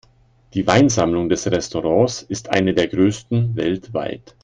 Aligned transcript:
Die 0.55 0.65
Weinsammlung 0.65 1.29
des 1.29 1.45
Restaurants 1.51 2.23
ist 2.23 2.49
eine 2.49 2.73
der 2.73 2.87
größten 2.87 3.55
weltweit. 3.55 4.35